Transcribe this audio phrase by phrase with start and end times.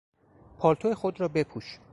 [0.57, 1.79] پالتو خود را بپوش!